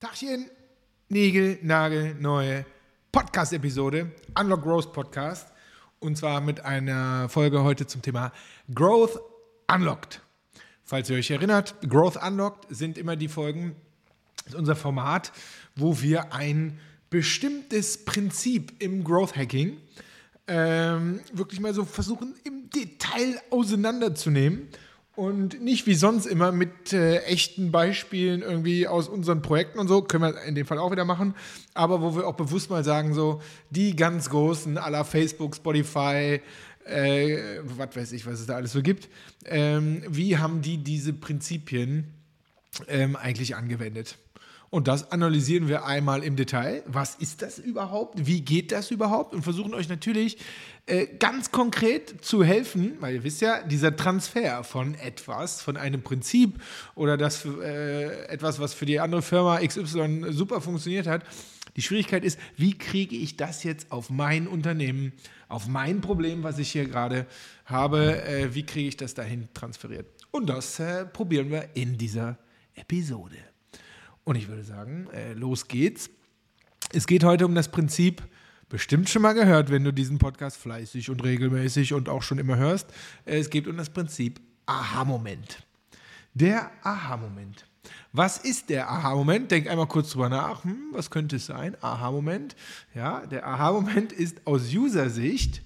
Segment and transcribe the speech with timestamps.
[0.00, 0.46] Tachchen,
[1.10, 2.64] Nägel, Nagel, neue
[3.12, 5.52] Podcast-Episode, Unlock Growth Podcast.
[5.98, 8.32] Und zwar mit einer Folge heute zum Thema
[8.74, 9.20] Growth
[9.70, 10.22] Unlocked.
[10.84, 13.76] Falls ihr euch erinnert, Growth Unlocked sind immer die Folgen,
[14.46, 15.32] ist unser Format,
[15.76, 16.80] wo wir ein
[17.10, 19.76] bestimmtes Prinzip im Growth Hacking
[20.46, 24.70] ähm, wirklich mal so versuchen, im Detail auseinanderzunehmen
[25.20, 30.00] und nicht wie sonst immer mit äh, echten Beispielen irgendwie aus unseren Projekten und so,
[30.00, 31.34] können wir in dem Fall auch wieder machen,
[31.74, 36.40] aber wo wir auch bewusst mal sagen, so die ganz großen aller Facebook, Spotify,
[36.86, 39.10] äh, was weiß ich, was es da alles so gibt,
[39.44, 42.14] ähm, wie haben die diese Prinzipien
[42.88, 44.16] ähm, eigentlich angewendet?
[44.70, 46.84] Und das analysieren wir einmal im Detail.
[46.86, 48.26] Was ist das überhaupt?
[48.26, 49.34] Wie geht das überhaupt?
[49.34, 50.38] Und versuchen euch natürlich
[50.86, 56.02] äh, ganz konkret zu helfen, weil ihr wisst ja, dieser Transfer von etwas, von einem
[56.02, 56.62] Prinzip
[56.94, 61.24] oder das äh, etwas, was für die andere Firma XY super funktioniert hat.
[61.74, 65.12] Die Schwierigkeit ist, wie kriege ich das jetzt auf mein Unternehmen,
[65.48, 67.26] auf mein Problem, was ich hier gerade
[67.64, 70.06] habe, äh, wie kriege ich das dahin transferiert?
[70.30, 72.38] Und das äh, probieren wir in dieser
[72.74, 73.49] Episode.
[74.24, 76.10] Und ich würde sagen, äh, los geht's.
[76.92, 78.22] Es geht heute um das Prinzip,
[78.68, 82.56] bestimmt schon mal gehört, wenn du diesen Podcast fleißig und regelmäßig und auch schon immer
[82.56, 82.88] hörst.
[83.24, 85.64] Äh, es geht um das Prinzip Aha-Moment.
[86.34, 87.66] Der Aha-Moment.
[88.12, 89.50] Was ist der Aha-Moment?
[89.50, 90.64] Denk einmal kurz drüber nach.
[90.64, 91.76] Hm, was könnte es sein?
[91.80, 92.56] Aha-Moment.
[92.94, 95.62] Ja, der Aha-Moment ist aus User-Sicht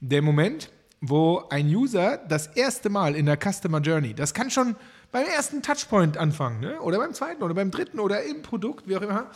[0.00, 4.76] der Moment, wo ein User das erste Mal in der Customer Journey, das kann schon
[5.12, 6.80] beim ersten Touchpoint anfangen, ne?
[6.80, 9.30] oder beim zweiten oder beim dritten oder im Produkt, wie auch immer,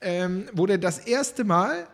[0.00, 1.86] ähm, wo der das erste Mal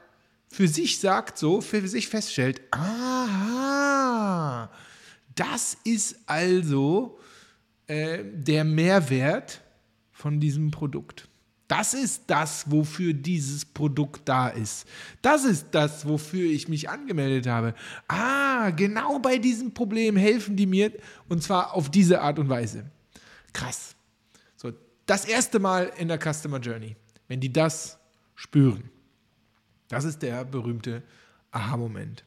[0.48, 4.70] für sich sagt, so für sich feststellt, aha,
[5.34, 7.18] das ist also
[7.86, 9.60] äh, der Mehrwert
[10.12, 11.30] von diesem Produkt.
[11.70, 14.88] Das ist das, wofür dieses Produkt da ist.
[15.22, 17.74] Das ist das, wofür ich mich angemeldet habe.
[18.08, 20.90] Ah, genau bei diesem Problem helfen die mir
[21.28, 22.90] und zwar auf diese Art und Weise.
[23.52, 23.94] Krass.
[24.56, 24.72] So,
[25.06, 26.96] das erste Mal in der Customer Journey,
[27.28, 27.98] wenn die das
[28.34, 28.90] spüren.
[29.88, 31.02] Das ist der berühmte
[31.50, 32.24] Aha-Moment.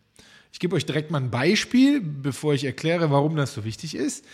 [0.51, 4.25] Ich gebe euch direkt mal ein Beispiel, bevor ich erkläre, warum das so wichtig ist.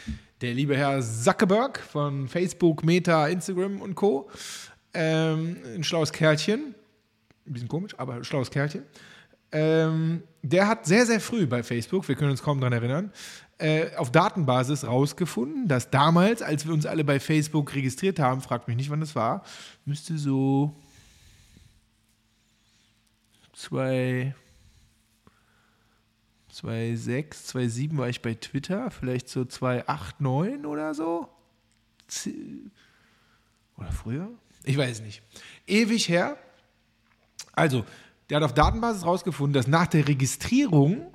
[0.42, 4.30] Der liebe Herr Zuckerberg von Facebook, Meta, Instagram und Co.
[4.94, 6.76] Ähm, ein schlaues Kerlchen.
[7.46, 8.84] Ein bisschen komisch, aber ein schlaues Kerlchen.
[9.52, 13.12] Ähm, der hat sehr, sehr früh bei Facebook, wir können uns kaum daran erinnern,
[13.60, 18.68] äh, auf Datenbasis rausgefunden, dass damals, als wir uns alle bei Facebook registriert haben, fragt
[18.68, 19.44] mich nicht, wann das war,
[19.86, 20.76] müsste so
[23.54, 24.34] zwei
[26.60, 30.22] 2006, 2007 war ich bei Twitter, vielleicht so 2008,
[30.66, 31.30] oder so.
[33.78, 34.30] Oder früher?
[34.64, 35.22] Ich weiß nicht.
[35.68, 36.38] Ewig her.
[37.54, 37.86] Also,
[38.30, 41.14] der hat auf Datenbasis rausgefunden, dass nach der Registrierung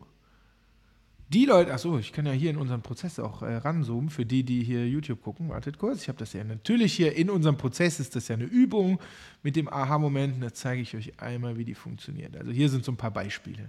[1.35, 4.45] die Leute, achso, ich kann ja hier in unserem Prozess auch äh, ranzoomen, für die,
[4.45, 5.49] die hier YouTube gucken.
[5.49, 8.45] Wartet kurz, ich habe das ja natürlich hier in unserem Prozess, ist das ja eine
[8.45, 9.01] Übung
[9.43, 10.41] mit dem Aha-Moment.
[10.41, 12.37] Da zeige ich euch einmal, wie die funktioniert.
[12.37, 13.69] Also hier sind so ein paar Beispiele.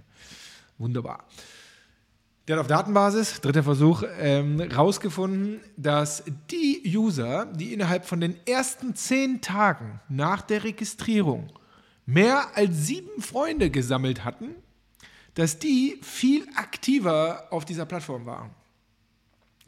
[0.78, 1.24] Wunderbar.
[2.46, 4.62] Der hat auf Datenbasis, dritter Versuch, ähm,
[5.76, 6.22] dass
[6.52, 11.48] die User, die innerhalb von den ersten zehn Tagen nach der Registrierung
[12.04, 14.54] mehr als sieben Freunde gesammelt hatten,
[15.36, 18.50] dass die viel aktiver auf dieser Plattform waren.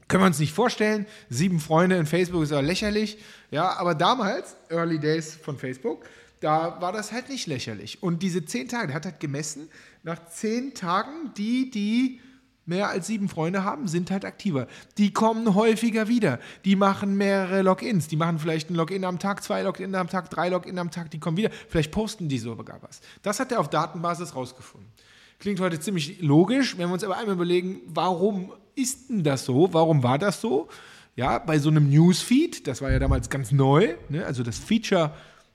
[0.09, 1.07] Können wir uns nicht vorstellen.
[1.29, 3.19] Sieben Freunde in Facebook ist ja lächerlich.
[3.51, 6.07] Ja, aber damals, Early Days von Facebook,
[6.41, 8.03] da war das halt nicht lächerlich.
[8.03, 9.69] Und diese zehn Tage, der hat halt gemessen,
[10.05, 12.21] nach zehn Tagen, die, die
[12.65, 14.69] mehr als sieben Freunde haben, sind halt aktiver.
[14.97, 16.41] Die kommen häufiger wieder.
[16.65, 18.09] Die machen mehrere Logins.
[18.09, 21.11] Die machen vielleicht ein Login am Tag, zwei Login am Tag, drei Login am Tag,
[21.11, 21.51] die kommen wieder.
[21.69, 23.03] Vielleicht posten die sogar was.
[23.21, 24.91] Das hat er auf Datenbasis rausgefunden.
[25.39, 29.73] Klingt heute ziemlich logisch, wenn wir uns aber einmal überlegen, warum ist denn das so?
[29.73, 30.69] Warum war das so?
[31.15, 34.25] Ja, bei so einem Newsfeed, das war ja damals ganz neu, ne?
[34.27, 35.13] also das Feature,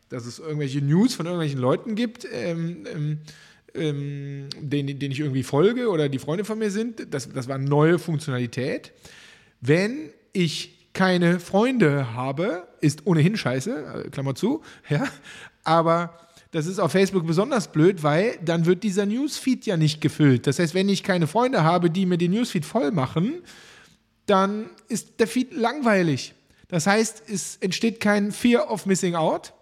[0.09, 3.17] dass es irgendwelche News von irgendwelchen Leuten gibt, ähm, ähm,
[3.73, 7.55] ähm, denen, denen ich irgendwie folge oder die Freunde von mir sind, das, das war
[7.55, 8.93] eine neue Funktionalität.
[9.59, 15.07] Wenn ich keine Freunde habe, ist ohnehin scheiße, äh, Klammer zu, ja,
[15.63, 16.17] aber
[16.53, 20.45] das ist auf Facebook besonders blöd, weil dann wird dieser Newsfeed ja nicht gefüllt.
[20.45, 23.41] Das heißt, wenn ich keine Freunde habe, die mir den Newsfeed voll machen,
[24.27, 26.35] dann ist der Feed langweilig.
[26.67, 29.53] Das heißt, es entsteht kein Fear of Missing Out,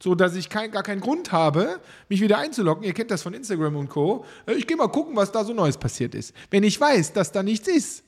[0.00, 2.84] so dass ich kein, gar keinen Grund habe, mich wieder einzuloggen.
[2.84, 4.24] Ihr kennt das von Instagram und Co.
[4.46, 6.32] Ich gehe mal gucken, was da so Neues passiert ist.
[6.52, 8.04] Wenn ich weiß, dass da nichts ist,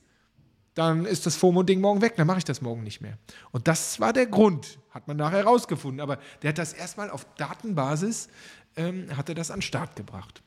[0.73, 3.17] dann ist das FOMO-Ding morgen weg, dann mache ich das morgen nicht mehr.
[3.51, 5.99] Und das war der Grund, hat man nachher herausgefunden.
[5.99, 8.29] Aber der hat das erstmal auf Datenbasis,
[8.77, 10.41] ähm, hat er das an den Start gebracht.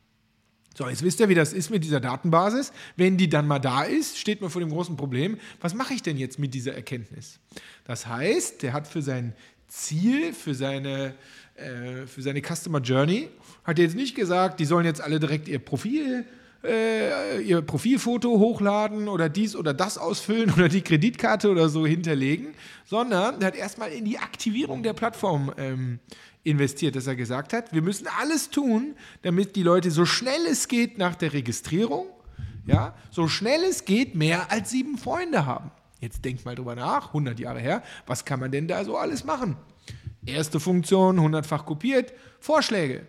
[0.76, 2.72] So, jetzt wisst ihr, wie das ist mit dieser Datenbasis.
[2.96, 6.02] Wenn die dann mal da ist, steht man vor dem großen Problem, was mache ich
[6.02, 7.38] denn jetzt mit dieser Erkenntnis?
[7.84, 9.34] Das heißt, der hat für sein
[9.68, 11.14] Ziel, für seine,
[11.54, 13.28] äh, für seine Customer Journey,
[13.62, 16.24] hat jetzt nicht gesagt, die sollen jetzt alle direkt ihr Profil
[16.64, 22.54] äh, ihr Profilfoto hochladen oder dies oder das ausfüllen oder die Kreditkarte oder so hinterlegen,
[22.84, 26.00] sondern er hat erstmal in die Aktivierung der Plattform ähm,
[26.42, 30.68] investiert, dass er gesagt hat, wir müssen alles tun, damit die Leute so schnell es
[30.68, 32.06] geht nach der Registrierung,
[32.66, 35.70] ja, so schnell es geht mehr als sieben Freunde haben.
[36.00, 39.24] Jetzt denkt mal drüber nach, 100 Jahre her, was kann man denn da so alles
[39.24, 39.56] machen?
[40.26, 43.06] Erste Funktion, hundertfach kopiert, Vorschläge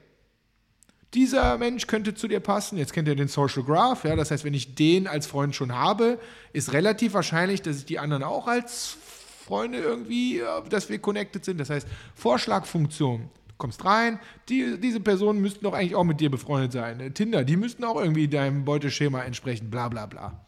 [1.13, 2.77] dieser Mensch könnte zu dir passen.
[2.77, 4.03] Jetzt kennt ihr den Social Graph.
[4.03, 4.15] Ja?
[4.15, 6.19] Das heißt, wenn ich den als Freund schon habe,
[6.53, 8.97] ist relativ wahrscheinlich, dass ich die anderen auch als
[9.45, 11.59] Freunde irgendwie, dass wir connected sind.
[11.59, 13.29] Das heißt, Vorschlagfunktion.
[13.47, 14.19] Du kommst rein,
[14.49, 17.13] die, diese Personen müssten doch eigentlich auch mit dir befreundet sein.
[17.13, 20.45] Tinder, die müssten auch irgendwie deinem Beuteschema entsprechen, bla bla bla.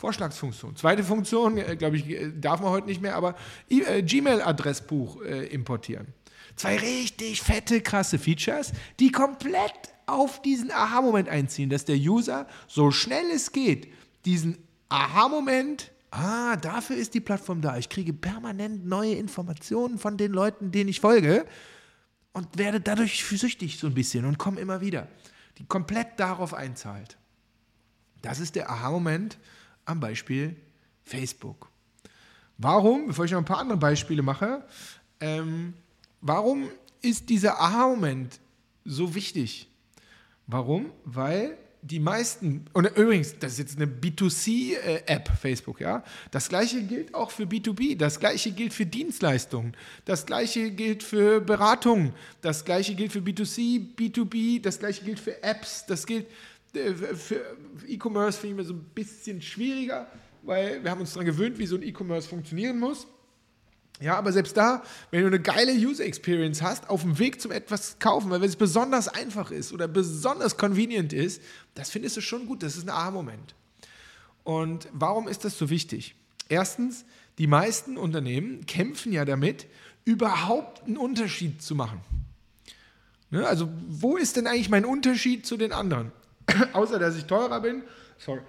[0.00, 0.76] Vorschlagsfunktion.
[0.76, 3.34] Zweite Funktion, äh, glaube ich, äh, darf man heute nicht mehr, aber
[3.68, 5.20] äh, Gmail-Adressbuch
[5.50, 6.06] importieren.
[6.60, 9.72] Zwei richtig fette, krasse Features, die komplett
[10.04, 13.90] auf diesen Aha-Moment einziehen, dass der User so schnell es geht,
[14.26, 14.58] diesen
[14.90, 17.78] Aha-Moment, ah, dafür ist die Plattform da.
[17.78, 21.46] Ich kriege permanent neue Informationen von den Leuten, denen ich folge
[22.34, 25.08] und werde dadurch süchtig so ein bisschen und komme immer wieder,
[25.56, 27.16] die komplett darauf einzahlt.
[28.20, 29.38] Das ist der Aha-Moment
[29.86, 30.56] am Beispiel
[31.04, 31.70] Facebook.
[32.58, 34.62] Warum, bevor ich noch ein paar andere Beispiele mache,
[35.20, 35.72] ähm,
[36.20, 36.68] Warum
[37.02, 38.40] ist dieser Aha-Moment
[38.84, 39.68] so wichtig?
[40.46, 40.92] Warum?
[41.04, 46.04] Weil die meisten, und übrigens, das ist jetzt eine B2C-App, Facebook, ja.
[46.30, 49.74] Das gleiche gilt auch für B2B, das gleiche gilt für Dienstleistungen,
[50.04, 52.12] das gleiche gilt für Beratung,
[52.42, 56.26] das gleiche gilt für B2C, B2B, das gleiche gilt für Apps, das gilt
[56.74, 57.56] äh, für
[57.86, 60.06] E-Commerce, finde ich mir so ein bisschen schwieriger,
[60.42, 63.06] weil wir haben uns daran gewöhnt, wie so ein E-Commerce funktionieren muss.
[64.00, 67.52] Ja, aber selbst da, wenn du eine geile User Experience hast, auf dem Weg zum
[67.52, 71.42] etwas kaufen, weil es besonders einfach ist oder besonders convenient ist,
[71.74, 72.62] das findest du schon gut.
[72.62, 73.54] Das ist ein Aha-Moment.
[74.42, 76.14] Und warum ist das so wichtig?
[76.48, 77.04] Erstens,
[77.36, 79.66] die meisten Unternehmen kämpfen ja damit,
[80.06, 82.00] überhaupt einen Unterschied zu machen.
[83.30, 83.46] Ne?
[83.46, 86.10] Also, wo ist denn eigentlich mein Unterschied zu den anderen?
[86.72, 87.82] Außer, dass ich teurer bin,
[88.18, 88.40] sorry,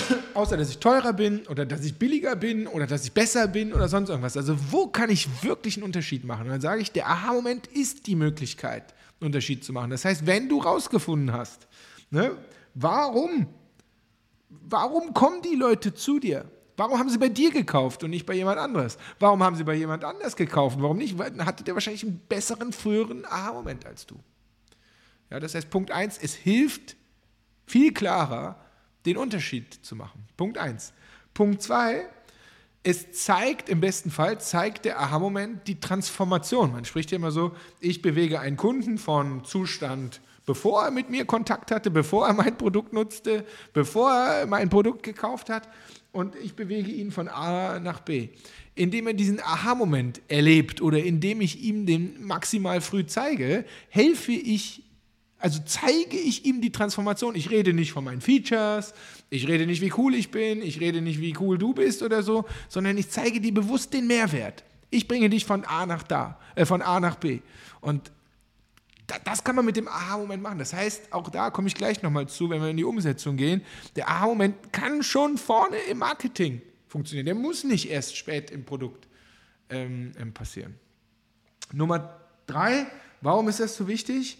[0.34, 3.72] außer dass ich teurer bin oder dass ich billiger bin oder dass ich besser bin
[3.72, 4.36] oder sonst irgendwas.
[4.36, 6.42] Also wo kann ich wirklich einen Unterschied machen?
[6.46, 9.90] Und dann sage ich, der Aha-Moment ist die Möglichkeit, einen Unterschied zu machen.
[9.90, 11.66] Das heißt, wenn du rausgefunden hast,
[12.10, 12.36] ne,
[12.74, 13.46] warum,
[14.48, 16.44] warum kommen die Leute zu dir?
[16.76, 18.98] Warum haben sie bei dir gekauft und nicht bei jemand anderes?
[19.18, 20.76] Warum haben sie bei jemand anders gekauft?
[20.78, 21.16] Warum nicht?
[21.16, 24.16] Weil dann hatte der wahrscheinlich einen besseren, früheren Aha-Moment als du.
[25.30, 26.96] Ja, das heißt, Punkt 1, es hilft
[27.66, 28.60] viel klarer,
[29.06, 30.26] den Unterschied zu machen.
[30.36, 30.92] Punkt 1.
[31.32, 32.06] Punkt 2,
[32.82, 36.72] es zeigt, im besten Fall, zeigt der Aha-Moment die Transformation.
[36.72, 41.24] Man spricht ja immer so, ich bewege einen Kunden von Zustand, bevor er mit mir
[41.24, 45.68] Kontakt hatte, bevor er mein Produkt nutzte, bevor er mein Produkt gekauft hat
[46.12, 48.28] und ich bewege ihn von A nach B.
[48.74, 54.82] Indem er diesen Aha-Moment erlebt oder indem ich ihm den maximal früh zeige, helfe ich
[55.38, 57.34] also zeige ich ihm die Transformation.
[57.34, 58.94] Ich rede nicht von meinen Features,
[59.28, 62.22] ich rede nicht, wie cool ich bin, ich rede nicht, wie cool du bist oder
[62.22, 64.64] so, sondern ich zeige dir bewusst den Mehrwert.
[64.90, 67.40] Ich bringe dich von A nach da, äh, von A nach B.
[67.80, 68.10] Und
[69.24, 70.58] das kann man mit dem Aha-Moment machen.
[70.58, 73.62] Das heißt, auch da komme ich gleich nochmal zu, wenn wir in die Umsetzung gehen.
[73.94, 77.26] Der Aha-Moment kann schon vorne im Marketing funktionieren.
[77.26, 79.06] Der muss nicht erst spät im Produkt
[79.70, 80.74] ähm, ähm passieren.
[81.72, 82.86] Nummer drei,
[83.20, 84.38] warum ist das so wichtig?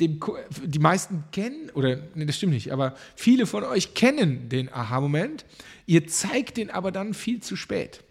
[0.00, 0.20] Dem,
[0.64, 5.44] die meisten kennen, oder nee, das stimmt nicht, aber viele von euch kennen den Aha-Moment.
[5.86, 8.02] Ihr zeigt den aber dann viel zu spät.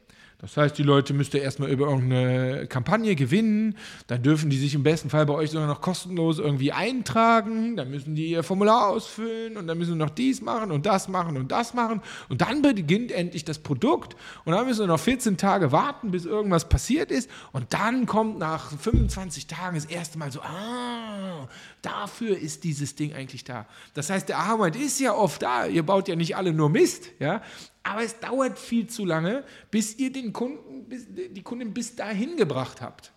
[0.41, 3.75] Das heißt, die Leute müsst ihr erstmal über irgendeine Kampagne gewinnen,
[4.07, 7.91] dann dürfen die sich im besten Fall bei euch sogar noch kostenlos irgendwie eintragen, dann
[7.91, 11.35] müssen die ihr Formular ausfüllen und dann müssen sie noch dies machen und das machen
[11.35, 12.01] und das machen.
[12.29, 14.15] Und dann beginnt endlich das Produkt.
[14.45, 17.29] Und dann müssen wir noch 14 Tage warten, bis irgendwas passiert ist.
[17.51, 21.49] Und dann kommt nach 25 Tagen das erste Mal so, ah,
[21.81, 23.65] dafür ist dieses Ding eigentlich da.
[23.93, 27.09] Das heißt, der Aha-Moment ist ja oft da, ihr baut ja nicht alle nur Mist,
[27.19, 27.41] ja,
[27.89, 32.37] aber es dauert viel zu lange, bis ihr den Kunden, bis, die Kunden bis dahin
[32.37, 33.11] gebracht habt.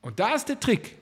[0.00, 0.96] Und da ist der Trick.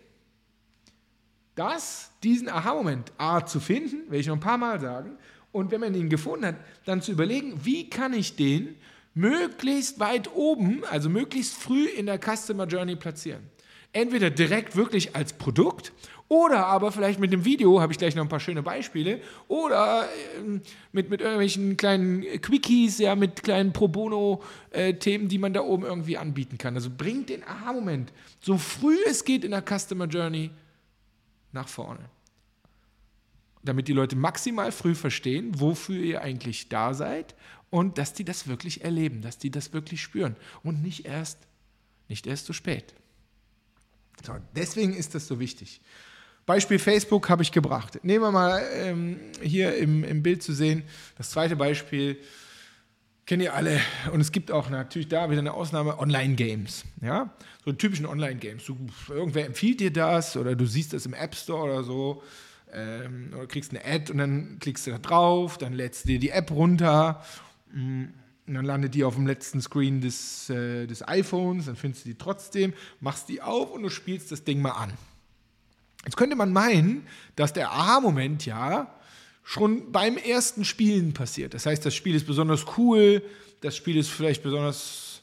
[1.54, 5.18] Das, diesen Aha-Moment A zu finden, werde ich noch ein paar Mal sagen,
[5.52, 8.76] Und wenn man ihn gefunden hat, dann zu überlegen, wie kann ich den
[9.14, 13.42] möglichst weit oben, also möglichst früh in der Customer Journey platzieren.
[13.92, 15.92] Entweder direkt wirklich als Produkt
[16.30, 20.04] oder aber vielleicht mit dem Video, habe ich gleich noch ein paar schöne Beispiele, oder
[20.04, 20.60] äh,
[20.92, 25.82] mit, mit irgendwelchen kleinen Quickies, ja, mit kleinen Pro Bono-Themen, äh, die man da oben
[25.82, 26.76] irgendwie anbieten kann.
[26.76, 30.50] Also bringt den Aha-Moment so früh es geht in der Customer Journey
[31.50, 32.08] nach vorne.
[33.64, 37.34] Damit die Leute maximal früh verstehen, wofür ihr eigentlich da seid
[37.70, 41.40] und dass die das wirklich erleben, dass die das wirklich spüren und nicht erst,
[42.08, 42.94] nicht erst zu spät.
[44.24, 45.80] So, deswegen ist das so wichtig.
[46.46, 48.00] Beispiel Facebook habe ich gebracht.
[48.02, 50.82] Nehmen wir mal ähm, hier im, im Bild zu sehen,
[51.16, 52.18] das zweite Beispiel
[53.30, 53.80] kennen ihr alle.
[54.12, 56.84] Und es gibt auch natürlich da wieder eine Ausnahme, Online-Games.
[57.00, 57.32] Ja?
[57.64, 58.64] So typischen Online-Games.
[59.08, 62.24] Irgendwer empfiehlt dir das oder du siehst das im App Store oder so.
[62.72, 66.18] Ähm, oder kriegst eine Ad und dann klickst du da drauf, dann lädst du dir
[66.18, 67.22] die App runter.
[67.72, 68.06] Mm,
[68.46, 72.08] und dann landet die auf dem letzten Screen des, äh, des iPhones, dann findest du
[72.08, 74.92] die trotzdem, machst die auf und du spielst das Ding mal an.
[76.04, 78.94] Jetzt könnte man meinen, dass der Aha-Moment ja
[79.44, 81.54] schon beim ersten Spielen passiert.
[81.54, 83.22] Das heißt, das Spiel ist besonders cool,
[83.60, 85.22] das Spiel ist vielleicht besonders,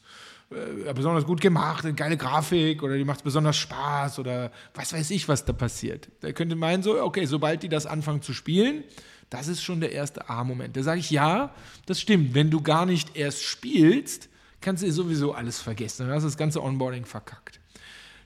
[0.52, 5.10] äh, besonders gut gemacht, eine geile Grafik oder die macht besonders Spaß oder was weiß
[5.12, 6.10] ich, was da passiert.
[6.22, 8.84] Da könnte man meinen, so, okay, sobald die das anfangen zu spielen,
[9.30, 10.78] das ist schon der erste Aha-Moment.
[10.78, 11.54] Da sage ich, ja,
[11.86, 12.34] das stimmt.
[12.34, 14.30] Wenn du gar nicht erst spielst,
[14.62, 16.08] kannst du sowieso alles vergessen.
[16.08, 17.60] Dann hast du das ganze Onboarding verkackt.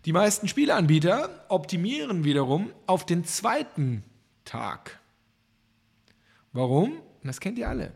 [0.06, 4.04] Die meisten Spieleanbieter optimieren wiederum auf den zweiten
[4.46, 5.00] Tag.
[6.54, 6.94] Warum?
[7.24, 7.92] Das kennt ihr alle.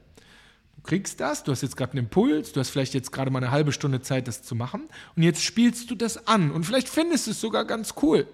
[0.76, 3.40] Du kriegst das, du hast jetzt gerade einen Impuls, du hast vielleicht jetzt gerade mal
[3.40, 6.90] eine halbe Stunde Zeit, das zu machen und jetzt spielst du das an und vielleicht
[6.90, 8.28] findest du es sogar ganz cool.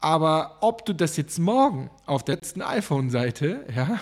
[0.00, 4.00] Aber ob du das jetzt morgen auf der letzten iPhone-Seite ja,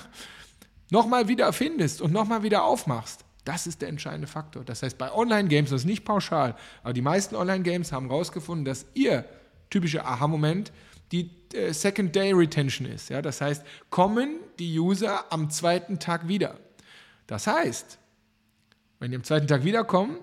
[0.90, 4.64] nochmal wieder findest und nochmal wieder aufmachst, das ist der entscheidende Faktor.
[4.64, 8.86] Das heißt, bei Online-Games, das ist nicht pauschal, aber die meisten Online-Games haben herausgefunden, dass
[8.94, 9.24] ihr
[9.70, 10.72] typischer Aha-Moment
[11.12, 13.08] die äh, Second Day Retention ist.
[13.08, 13.22] Ja?
[13.22, 16.58] Das heißt, kommen die User am zweiten Tag wieder.
[17.26, 17.98] Das heißt,
[18.98, 20.18] wenn die am zweiten Tag wiederkommen,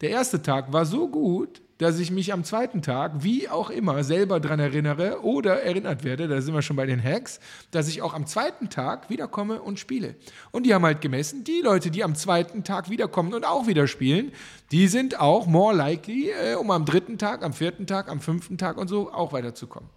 [0.00, 4.02] der erste Tag war so gut, dass ich mich am zweiten Tag, wie auch immer,
[4.02, 7.38] selber daran erinnere oder erinnert werde, da sind wir schon bei den Hacks,
[7.70, 10.16] dass ich auch am zweiten Tag wiederkomme und spiele.
[10.50, 13.86] Und die haben halt gemessen, die Leute, die am zweiten Tag wiederkommen und auch wieder
[13.86, 14.32] spielen,
[14.72, 18.58] die sind auch more likely, äh, um am dritten Tag, am vierten Tag, am fünften
[18.58, 19.88] Tag und so auch weiterzukommen.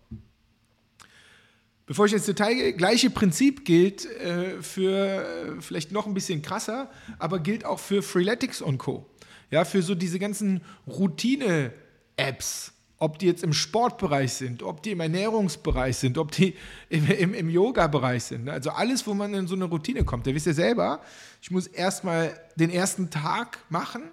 [1.87, 6.41] Bevor ich ins Detail gehe, gleiche Prinzip gilt äh, für äh, vielleicht noch ein bisschen
[6.41, 9.10] krasser, aber gilt auch für Freeletics und Co
[9.51, 14.99] ja, für so diese ganzen Routine-Apps, ob die jetzt im Sportbereich sind, ob die im
[15.01, 16.55] Ernährungsbereich sind, ob die
[16.89, 18.45] im, im, im Yoga-Bereich sind.
[18.45, 18.53] Ne?
[18.53, 20.25] Also alles, wo man in so eine Routine kommt.
[20.25, 21.01] Da wisst ihr selber,
[21.41, 24.03] ich muss erstmal den ersten Tag machen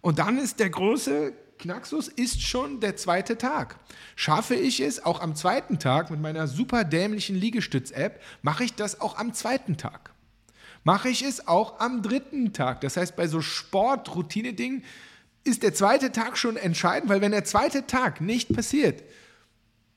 [0.00, 3.78] und dann ist der große Knaxus ist schon der zweite Tag.
[4.16, 9.00] Schaffe ich es auch am zweiten Tag mit meiner super dämlichen Liegestütz-App, mache ich das
[9.00, 10.13] auch am zweiten Tag
[10.84, 12.82] mache ich es auch am dritten Tag.
[12.82, 14.84] Das heißt, bei so Sport-Routine-Dingen
[15.42, 19.02] ist der zweite Tag schon entscheidend, weil wenn der zweite Tag nicht passiert,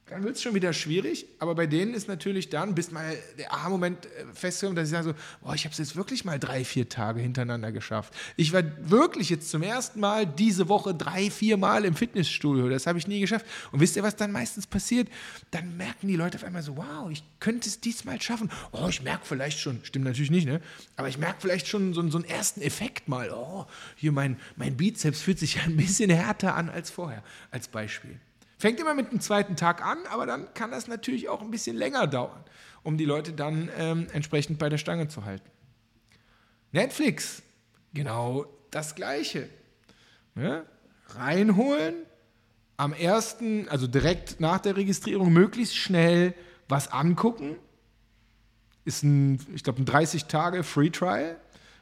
[0.09, 1.25] dann wird es schon wieder schwierig.
[1.39, 5.09] Aber bei denen ist natürlich dann, bis mal der Aha-Moment äh, festkommt, dass sie sagen
[5.09, 8.13] so, boah, ich habe es jetzt wirklich mal drei, vier Tage hintereinander geschafft.
[8.37, 12.69] Ich war wirklich jetzt zum ersten Mal diese Woche drei, vier Mal im Fitnessstudio.
[12.69, 13.45] Das habe ich nie geschafft.
[13.71, 15.09] Und wisst ihr, was dann meistens passiert?
[15.51, 18.49] Dann merken die Leute auf einmal so, wow, ich könnte es diesmal schaffen.
[18.71, 20.61] Oh, ich merke vielleicht schon, stimmt natürlich nicht, ne?
[20.95, 23.31] Aber ich merke vielleicht schon so, so einen ersten Effekt mal.
[23.31, 27.67] Oh, hier mein, mein Bizeps fühlt sich ja ein bisschen härter an als vorher, als
[27.67, 28.19] Beispiel.
[28.57, 31.75] Fängt immer mit dem zweiten Tag an, aber dann kann das natürlich auch ein bisschen
[31.75, 32.43] länger dauern,
[32.83, 35.49] um die Leute dann ähm, entsprechend bei der Stange zu halten.
[36.71, 37.43] Netflix,
[37.93, 39.49] genau das Gleiche.
[40.35, 40.63] Ja?
[41.09, 41.95] Reinholen,
[42.77, 46.33] am ersten, also direkt nach der Registrierung, möglichst schnell
[46.67, 47.57] was angucken.
[48.85, 51.37] Ist ein, ich glaube, ein 30 Tage Free Trial.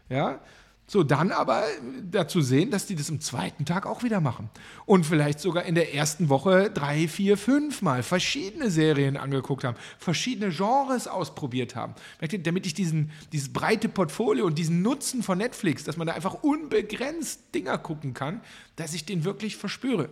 [0.10, 0.40] Ja,
[0.88, 1.64] so, dann aber
[2.12, 4.52] dazu sehen, dass die das am zweiten Tag auch wieder machen.
[4.86, 9.78] Und vielleicht sogar in der ersten Woche drei, vier, fünf Mal verschiedene Serien angeguckt haben,
[9.98, 11.96] verschiedene Genres ausprobiert haben.
[12.44, 16.44] Damit ich diesen, dieses breite Portfolio und diesen Nutzen von Netflix, dass man da einfach
[16.44, 18.42] unbegrenzt Dinger gucken kann,
[18.76, 20.10] dass ich den wirklich verspüre.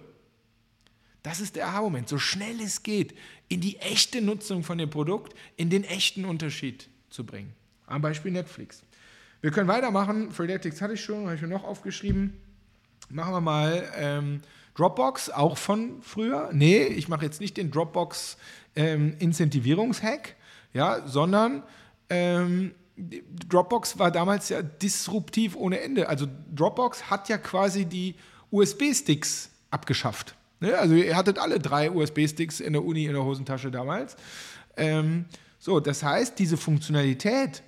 [1.21, 3.13] Das ist der Aha-Moment, so schnell es geht,
[3.47, 7.53] in die echte Nutzung von dem Produkt, in den echten Unterschied zu bringen.
[7.85, 8.83] Am Beispiel Netflix.
[9.43, 10.31] Wir können weitermachen.
[10.31, 12.37] Freeletics hatte ich schon, habe ich mir noch aufgeschrieben.
[13.09, 14.41] Machen wir mal ähm,
[14.75, 16.49] Dropbox, auch von früher.
[16.53, 18.37] Nee, ich mache jetzt nicht den Dropbox
[18.77, 20.37] ähm, Incentivierungshack,
[20.71, 21.63] ja, sondern
[22.09, 22.73] ähm,
[23.49, 26.07] Dropbox war damals ja disruptiv ohne Ende.
[26.07, 28.15] Also Dropbox hat ja quasi die
[28.49, 30.35] USB-Sticks abgeschafft.
[30.61, 30.77] Ne?
[30.77, 34.15] Also ihr hattet alle drei USB-Sticks in der Uni in der Hosentasche damals.
[34.77, 35.25] Ähm,
[35.59, 37.61] so, das heißt, diese Funktionalität,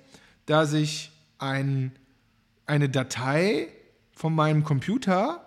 [0.46, 1.92] da sich ein,
[2.66, 3.68] eine Datei
[4.12, 5.44] von meinem Computer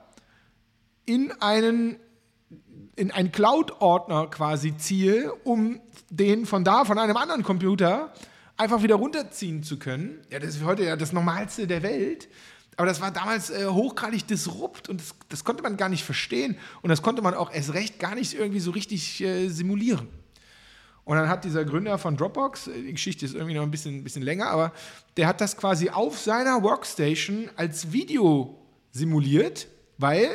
[1.06, 1.98] in einen
[2.96, 5.80] in einen Cloud-Ordner quasi ziehe, um
[6.10, 8.14] den von da, von einem anderen Computer,
[8.58, 10.20] einfach wieder runterziehen zu können.
[10.30, 12.28] Ja, das ist heute ja das Normalste der Welt.
[12.76, 16.58] Aber das war damals äh, hochgradig disrupt und das, das, konnte man gar nicht verstehen.
[16.82, 20.08] Und das konnte man auch erst recht gar nicht irgendwie so richtig äh, simulieren.
[21.10, 24.04] Und dann hat dieser Gründer von Dropbox, äh, die Geschichte ist irgendwie noch ein bisschen,
[24.04, 24.72] bisschen länger, aber
[25.18, 28.60] der hat das quasi auf seiner Workstation als Video
[28.92, 30.30] simuliert, weil,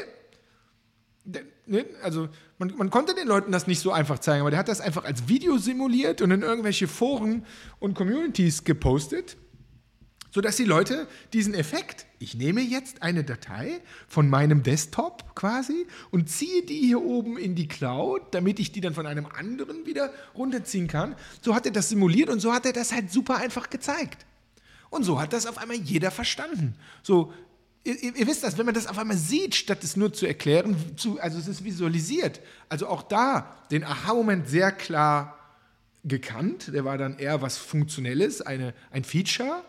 [1.66, 2.28] ne, also
[2.58, 5.04] man, man, konnte den Leuten das nicht so einfach zeigen, aber der hat das einfach
[5.04, 7.46] als Video simuliert und in irgendwelche Foren
[7.78, 9.36] und Communities gepostet,
[10.34, 16.28] sodass die Leute diesen Effekt, ich nehme jetzt eine Datei von meinem Desktop quasi und
[16.28, 20.12] ziehe die hier oben in die Cloud, damit ich die dann von einem anderen wieder
[20.34, 21.14] runterziehen kann.
[21.40, 24.26] So hat er das simuliert und so hat er das halt super einfach gezeigt.
[24.90, 26.74] Und so hat das auf einmal jeder verstanden.
[27.02, 27.32] So,
[27.86, 30.74] Ihr, ihr, wisst das, wenn man das auf einmal sieht, statt es nur zu erklären,
[30.96, 32.40] zu, also es ist visualisiert.
[32.70, 35.38] Also auch da den Aha-Moment sehr klar
[36.02, 36.72] gekannt.
[36.72, 39.62] Der war dann eher was Funktionelles, eine, ein Feature.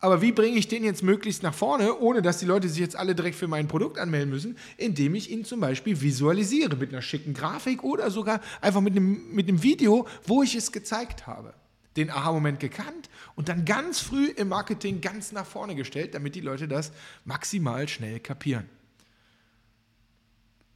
[0.00, 2.96] Aber wie bringe ich den jetzt möglichst nach vorne, ohne dass die Leute sich jetzt
[2.96, 7.02] alle direkt für mein Produkt anmelden müssen, indem ich ihn zum Beispiel visualisiere mit einer
[7.02, 11.52] schicken Grafik oder sogar einfach mit einem, mit einem Video, wo ich es gezeigt habe
[11.96, 16.40] den Aha-Moment gekannt und dann ganz früh im Marketing ganz nach vorne gestellt, damit die
[16.40, 16.92] Leute das
[17.24, 18.68] maximal schnell kapieren.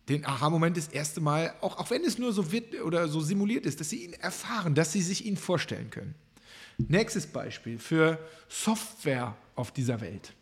[0.09, 3.65] Den Aha-Moment das erste Mal, auch, auch wenn es nur so wird oder so simuliert
[3.65, 6.15] ist, dass sie ihn erfahren, dass sie sich ihn vorstellen können.
[6.79, 10.33] Nächstes Beispiel für Software auf dieser Welt.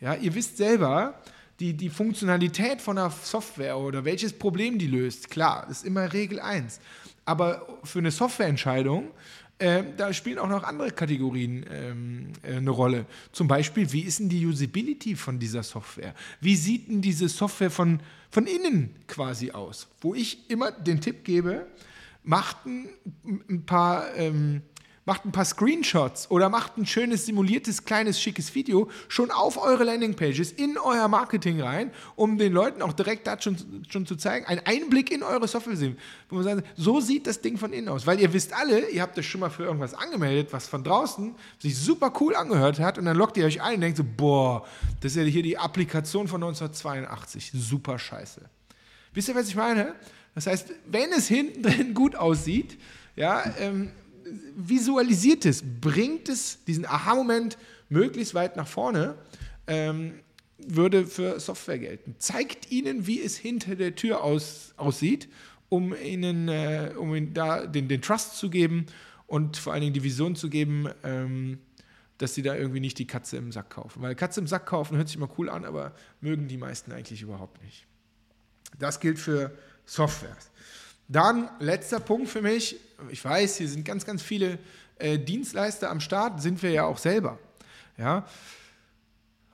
[0.00, 1.20] Ja, ihr wisst selber,
[1.58, 6.40] die, die Funktionalität von einer Software oder welches Problem die löst, klar, ist immer Regel
[6.40, 6.80] 1.
[7.24, 9.10] Aber für eine Softwareentscheidung
[9.60, 13.04] äh, da spielen auch noch andere Kategorien ähm, äh, eine Rolle.
[13.30, 16.14] Zum Beispiel, wie ist denn die Usability von dieser Software?
[16.40, 18.00] Wie sieht denn diese Software von,
[18.30, 19.86] von innen quasi aus?
[20.00, 21.66] Wo ich immer den Tipp gebe,
[22.24, 22.88] macht ein,
[23.50, 24.62] ein paar ähm,
[25.10, 29.82] macht ein paar Screenshots oder macht ein schönes simuliertes kleines schickes Video schon auf eure
[29.82, 33.56] Landingpages in euer Marketing rein, um den Leuten auch direkt da schon,
[33.88, 35.74] schon zu zeigen, einen Einblick in eure Software
[36.28, 39.02] wo man sagt, so sieht das Ding von innen aus, weil ihr wisst alle, ihr
[39.02, 42.96] habt euch schon mal für irgendwas angemeldet, was von draußen sich super cool angehört hat
[42.96, 44.64] und dann lockt ihr euch ein und denkt so, boah,
[45.00, 48.42] das ist ja hier die Applikation von 1982, super scheiße.
[49.12, 49.96] Wisst ihr, was ich meine?
[50.36, 52.78] Das heißt, wenn es hinten drin gut aussieht,
[53.16, 53.90] ja, ähm,
[54.56, 59.16] visualisiert es, bringt es diesen Aha-Moment möglichst weit nach vorne,
[59.66, 60.20] ähm,
[60.58, 62.16] würde für Software gelten.
[62.18, 65.28] Zeigt ihnen, wie es hinter der Tür aus, aussieht,
[65.68, 68.86] um ihnen, äh, um ihnen da den, den Trust zu geben
[69.26, 71.58] und vor allen Dingen die Vision zu geben, ähm,
[72.18, 74.02] dass sie da irgendwie nicht die Katze im Sack kaufen.
[74.02, 77.22] Weil Katze im Sack kaufen hört sich immer cool an, aber mögen die meisten eigentlich
[77.22, 77.86] überhaupt nicht.
[78.78, 79.56] Das gilt für
[79.86, 80.36] Software.
[81.10, 82.76] Dann letzter Punkt für mich.
[83.10, 84.60] Ich weiß, hier sind ganz, ganz viele
[85.00, 87.36] äh, Dienstleister am Start, sind wir ja auch selber.
[87.98, 88.28] Ja.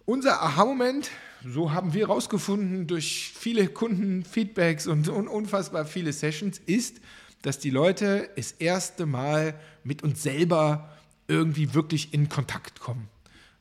[0.05, 1.11] Unser Aha-Moment,
[1.47, 7.01] so haben wir herausgefunden durch viele Kundenfeedbacks und, und unfassbar viele Sessions, ist,
[7.41, 10.91] dass die Leute das erste Mal mit uns selber
[11.27, 13.09] irgendwie wirklich in Kontakt kommen.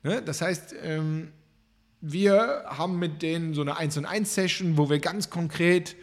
[0.04, 0.22] Ne?
[0.22, 1.32] Das heißt, ähm,
[2.02, 5.96] wir haben mit denen so eine 1 und 1 Session, wo wir ganz konkret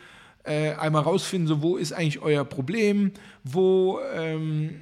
[0.45, 3.13] äh, einmal rausfinden, so wo ist eigentlich euer Problem,
[3.45, 4.81] wo ähm,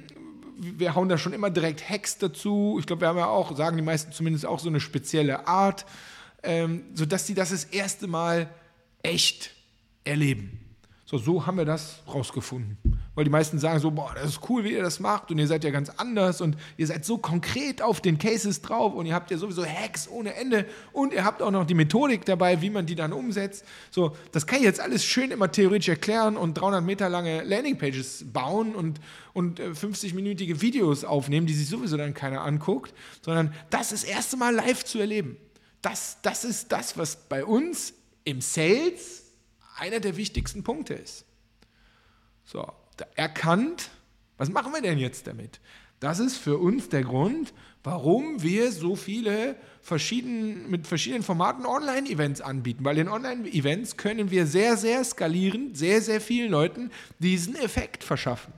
[0.57, 2.77] wir hauen da schon immer direkt Hacks dazu.
[2.79, 5.85] Ich glaube, wir haben ja auch, sagen die meisten zumindest auch so eine spezielle Art,
[6.43, 8.49] ähm, sodass sie das das erste Mal
[9.03, 9.51] echt
[10.03, 10.59] erleben.
[11.05, 12.77] So, so haben wir das rausgefunden.
[13.13, 15.47] Weil die meisten sagen so, boah, das ist cool, wie ihr das macht und ihr
[15.47, 19.13] seid ja ganz anders und ihr seid so konkret auf den Cases drauf und ihr
[19.13, 22.69] habt ja sowieso Hacks ohne Ende und ihr habt auch noch die Methodik dabei, wie
[22.69, 23.65] man die dann umsetzt.
[23.89, 28.31] So, das kann ich jetzt alles schön immer theoretisch erklären und 300 Meter lange Landingpages
[28.31, 29.01] bauen und,
[29.33, 34.37] und 50-minütige äh, Videos aufnehmen, die sich sowieso dann keiner anguckt, sondern das das erste
[34.37, 35.35] Mal live zu erleben.
[35.81, 37.93] Das, das ist das, was bei uns
[38.23, 39.23] im Sales
[39.75, 41.25] einer der wichtigsten Punkte ist.
[42.45, 42.71] So,
[43.15, 43.89] erkannt,
[44.37, 45.59] was machen wir denn jetzt damit?
[45.99, 52.41] Das ist für uns der Grund, warum wir so viele verschieden, mit verschiedenen Formaten Online-Events
[52.41, 52.83] anbieten.
[52.83, 58.53] Weil in Online-Events können wir sehr, sehr skalierend, sehr, sehr vielen Leuten diesen Effekt verschaffen.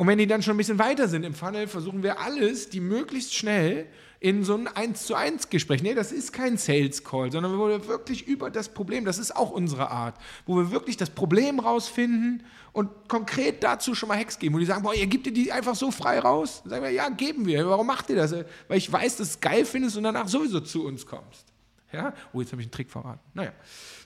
[0.00, 2.80] Und wenn die dann schon ein bisschen weiter sind im Funnel, versuchen wir alles, die
[2.80, 3.86] möglichst schnell
[4.18, 5.82] in so ein 1 zu 1 Gespräch.
[5.82, 9.36] Nee, das ist kein Sales Call, sondern wo wir wirklich über das Problem, das ist
[9.36, 10.14] auch unsere Art,
[10.46, 14.64] wo wir wirklich das Problem rausfinden und konkret dazu schon mal Hacks geben, wo die
[14.64, 16.62] sagen, boah, ihr gebt ihr die einfach so frei raus?
[16.62, 17.68] Dann sagen wir, ja, geben wir.
[17.68, 18.32] Warum macht ihr das?
[18.68, 21.44] Weil ich weiß, dass du es geil findest und danach sowieso zu uns kommst.
[21.92, 22.14] Ja?
[22.32, 23.20] Oh, jetzt habe ich einen Trick verraten.
[23.34, 23.52] Naja.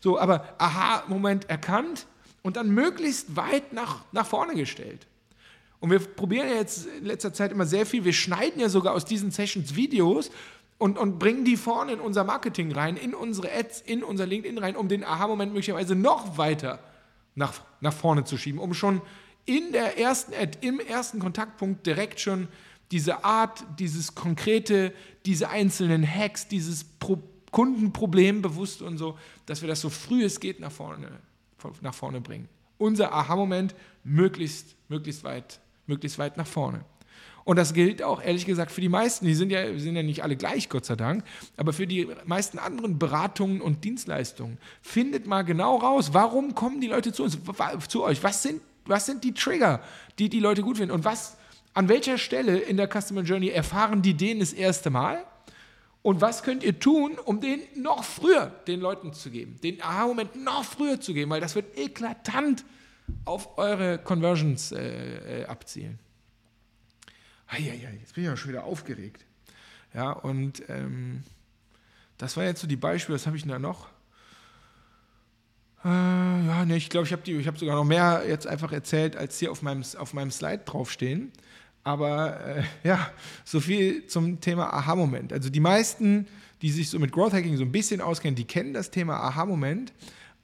[0.00, 2.08] So, aber Aha-Moment erkannt
[2.42, 5.06] und dann möglichst weit nach, nach vorne gestellt.
[5.80, 8.04] Und wir probieren ja jetzt in letzter Zeit immer sehr viel.
[8.04, 10.30] Wir schneiden ja sogar aus diesen Sessions Videos
[10.78, 14.58] und, und bringen die vorne in unser Marketing rein, in unsere Ads, in unser LinkedIn
[14.58, 16.78] rein, um den Aha-Moment möglicherweise noch weiter
[17.34, 19.02] nach, nach vorne zu schieben, um schon
[19.46, 22.48] in der ersten Ad, im ersten Kontaktpunkt direkt schon
[22.90, 24.92] diese Art, dieses konkrete,
[25.26, 27.18] diese einzelnen Hacks, dieses Pro
[27.50, 31.20] Kundenproblem bewusst und so, dass wir das so früh es geht nach vorne,
[31.82, 32.48] nach vorne bringen.
[32.78, 36.84] Unser Aha-Moment möglichst, möglichst weit möglichst weit nach vorne.
[37.44, 39.26] Und das gilt auch ehrlich gesagt für die meisten.
[39.26, 41.24] Die sind ja, sind ja nicht alle gleich, Gott sei Dank.
[41.58, 44.58] Aber für die meisten anderen Beratungen und Dienstleistungen.
[44.80, 47.38] Findet mal genau raus, warum kommen die Leute zu uns,
[47.88, 48.22] zu euch?
[48.22, 49.82] Was sind, was sind die Trigger,
[50.18, 50.92] die die Leute gut finden?
[50.92, 51.36] Und was,
[51.74, 55.22] an welcher Stelle in der Customer Journey erfahren die den das erste Mal?
[56.00, 59.58] Und was könnt ihr tun, um den noch früher den Leuten zu geben?
[59.62, 62.64] Den Aha-Moment noch früher zu geben, weil das wird eklatant
[63.24, 65.98] auf eure Conversions äh, äh, abzielen.
[67.46, 69.24] Eieiei, jetzt bin ich ja schon wieder aufgeregt.
[69.92, 71.22] Ja, und ähm,
[72.18, 73.88] das war jetzt so die Beispiele, was habe ich denn da noch?
[75.84, 79.38] Äh, ja, ne, ich glaube, ich habe hab sogar noch mehr jetzt einfach erzählt, als
[79.38, 81.30] hier auf meinem, auf meinem Slide draufstehen.
[81.82, 83.10] Aber äh, ja,
[83.44, 85.32] so viel zum Thema Aha-Moment.
[85.32, 86.26] Also die meisten,
[86.62, 89.92] die sich so mit Growth Hacking so ein bisschen auskennen, die kennen das Thema Aha-Moment.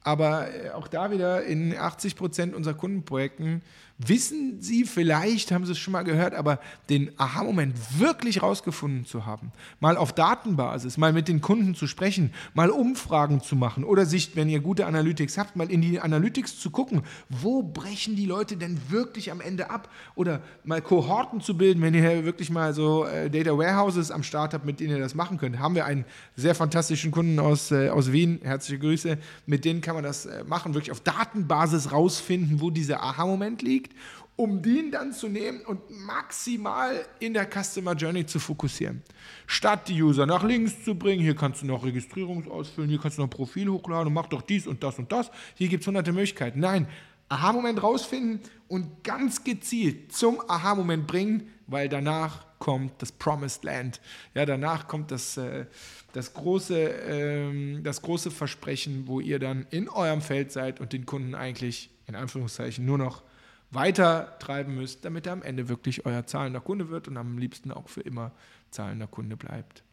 [0.03, 3.61] Aber äh, auch da wieder in 80 Prozent unserer Kundenprojekten
[4.07, 6.59] wissen Sie vielleicht, haben Sie es schon mal gehört, aber
[6.89, 12.33] den Aha-Moment wirklich rausgefunden zu haben, mal auf Datenbasis, mal mit den Kunden zu sprechen,
[12.53, 16.59] mal Umfragen zu machen oder sich, wenn ihr gute Analytics habt, mal in die Analytics
[16.59, 19.89] zu gucken, wo brechen die Leute denn wirklich am Ende ab?
[20.15, 24.53] Oder mal Kohorten zu bilden, wenn ihr wirklich mal so äh, Data Warehouses am Start
[24.53, 25.59] habt, mit denen ihr das machen könnt.
[25.59, 29.90] Haben wir einen sehr fantastischen Kunden aus, äh, aus Wien, herzliche Grüße, mit denen kann
[29.95, 33.93] man das äh, machen, wirklich auf Datenbasis rausfinden, wo dieser Aha-Moment liegt
[34.41, 39.03] um den dann zu nehmen und maximal in der Customer Journey zu fokussieren.
[39.45, 43.19] Statt die User nach links zu bringen, hier kannst du noch Registrierung ausfüllen, hier kannst
[43.19, 45.29] du noch ein Profil hochladen mach doch dies und das und das.
[45.53, 46.59] Hier gibt es hunderte Möglichkeiten.
[46.59, 46.87] Nein,
[47.29, 53.99] Aha-Moment rausfinden und ganz gezielt zum Aha-Moment bringen, weil danach kommt das Promised Land.
[54.35, 55.65] Ja, danach kommt das, äh,
[56.13, 61.07] das, große, ähm, das große Versprechen, wo ihr dann in eurem Feld seid und den
[61.07, 63.23] Kunden eigentlich in Anführungszeichen nur noch
[63.71, 67.71] weiter treiben müsst, damit er am Ende wirklich euer zahlender Kunde wird und am liebsten
[67.71, 68.31] auch für immer
[68.69, 69.83] zahlender Kunde bleibt.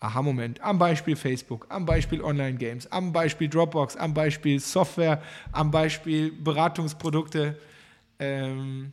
[0.00, 6.32] Aha-Moment am Beispiel Facebook, am Beispiel Online-Games, am Beispiel Dropbox, am Beispiel Software, am Beispiel
[6.32, 7.56] Beratungsprodukte.
[8.18, 8.92] Ähm,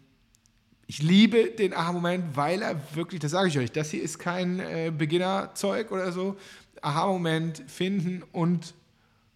[0.90, 4.60] ich liebe den Aha-Moment, weil er wirklich, das sage ich euch, das hier ist kein
[4.60, 6.36] äh, Beginner-Zeug oder so.
[6.82, 8.74] Aha-Moment finden und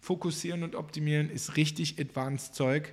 [0.00, 2.92] fokussieren und optimieren ist richtig advanced Zeug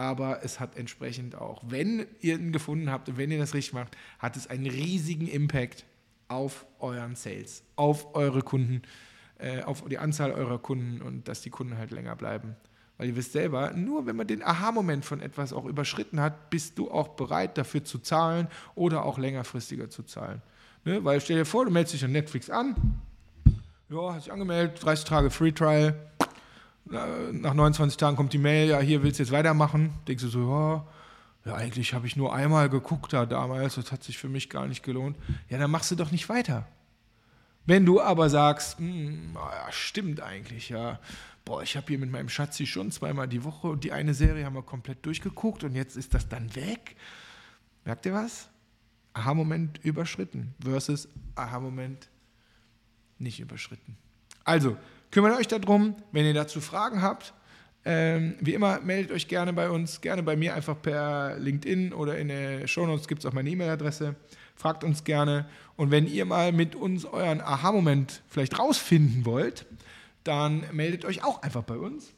[0.00, 3.74] aber es hat entsprechend auch, wenn ihr ihn gefunden habt und wenn ihr das richtig
[3.74, 5.84] macht, hat es einen riesigen Impact
[6.26, 8.80] auf euren Sales, auf eure Kunden,
[9.36, 12.56] äh, auf die Anzahl eurer Kunden und dass die Kunden halt länger bleiben.
[13.00, 16.76] Weil ihr wisst selber, nur wenn man den Aha-Moment von etwas auch überschritten hat, bist
[16.76, 20.42] du auch bereit dafür zu zahlen oder auch längerfristiger zu zahlen.
[20.84, 21.02] Ne?
[21.02, 23.00] Weil stell dir vor, du meldest dich an Netflix an,
[23.88, 25.94] ja, hast dich angemeldet, 30 Tage Free Trial,
[26.84, 29.94] nach 29 Tagen kommt die Mail, ja, hier willst du jetzt weitermachen.
[30.06, 30.84] Denkst du so, ja,
[31.46, 34.66] ja eigentlich habe ich nur einmal geguckt da damals, das hat sich für mich gar
[34.66, 35.16] nicht gelohnt.
[35.48, 36.66] Ja, dann machst du doch nicht weiter.
[37.64, 40.98] Wenn du aber sagst, hm, ja, stimmt eigentlich, ja,
[41.44, 44.44] boah, ich habe hier mit meinem Schatzi schon zweimal die Woche und die eine Serie
[44.44, 46.96] haben wir komplett durchgeguckt und jetzt ist das dann weg.
[47.84, 48.48] Merkt ihr was?
[49.12, 52.08] Aha-Moment überschritten versus Aha-Moment
[53.18, 53.96] nicht überschritten.
[54.44, 54.76] Also,
[55.10, 57.34] Kümmert euch darum, wenn ihr dazu Fragen habt.
[57.84, 62.16] Ähm, wie immer, meldet euch gerne bei uns, gerne bei mir einfach per LinkedIn oder
[62.16, 64.14] in den Shownotes gibt es auch meine E-Mail-Adresse.
[64.54, 65.46] Fragt uns gerne.
[65.76, 69.66] Und wenn ihr mal mit uns euren Aha-Moment vielleicht rausfinden wollt,
[70.24, 72.12] dann meldet euch auch einfach bei uns.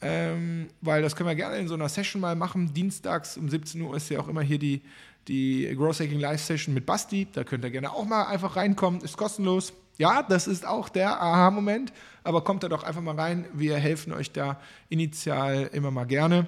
[0.00, 2.74] Ähm, weil das können wir gerne in so einer Session mal machen.
[2.74, 4.82] Dienstags um 17 Uhr ist ja auch immer hier die,
[5.28, 7.28] die Growth Hacking Live Session mit Basti.
[7.32, 9.00] Da könnt ihr gerne auch mal einfach reinkommen.
[9.00, 9.72] Ist kostenlos.
[9.98, 11.92] Ja, das ist auch der Aha-Moment,
[12.24, 13.44] aber kommt da doch einfach mal rein.
[13.52, 16.46] Wir helfen euch da initial immer mal gerne.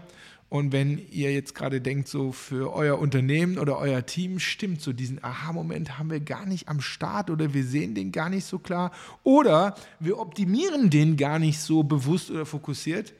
[0.54, 4.92] Und wenn ihr jetzt gerade denkt, so für euer Unternehmen oder euer Team stimmt, so
[4.92, 8.60] diesen Aha-Moment haben wir gar nicht am Start oder wir sehen den gar nicht so
[8.60, 8.92] klar
[9.24, 13.14] oder wir optimieren den gar nicht so bewusst oder fokussiert,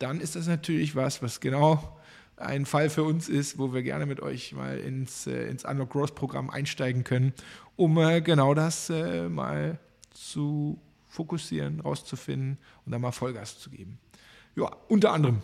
[0.00, 2.00] dann ist das natürlich was, was genau
[2.34, 5.90] ein Fall für uns ist, wo wir gerne mit euch mal ins, äh, ins Unlock
[5.90, 7.32] Growth Programm einsteigen können,
[7.76, 9.78] um äh, genau das äh, mal
[10.10, 14.00] zu fokussieren, rauszufinden und dann mal Vollgas zu geben.
[14.56, 15.42] Ja, unter anderem.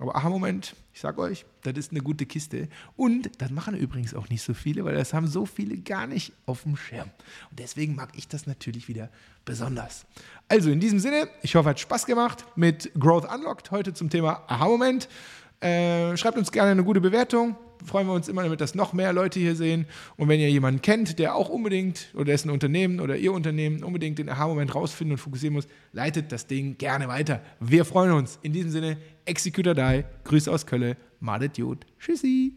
[0.00, 2.68] Aber Aha-Moment, ich sag euch, das ist eine gute Kiste.
[2.96, 6.32] Und das machen übrigens auch nicht so viele, weil das haben so viele gar nicht
[6.46, 7.10] auf dem Schirm.
[7.50, 9.10] Und deswegen mag ich das natürlich wieder
[9.44, 10.06] besonders.
[10.48, 14.08] Also in diesem Sinne, ich hoffe, es hat Spaß gemacht mit Growth Unlocked heute zum
[14.08, 15.06] Thema Aha-Moment.
[15.60, 17.54] Äh, schreibt uns gerne eine gute Bewertung.
[17.84, 19.86] Freuen wir uns immer damit, dass noch mehr Leute hier sehen.
[20.16, 24.18] Und wenn ihr jemanden kennt, der auch unbedingt oder dessen Unternehmen oder ihr Unternehmen unbedingt
[24.18, 27.42] den Aha-Moment rausfinden und fokussieren muss, leitet das Ding gerne weiter.
[27.60, 28.38] Wir freuen uns.
[28.42, 31.86] In diesem Sinne, Executor Die, Grüße aus Köln, Madet Jod.
[31.98, 32.54] Tschüssi.